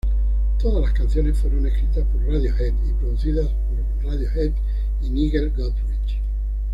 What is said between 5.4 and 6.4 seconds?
Godrich.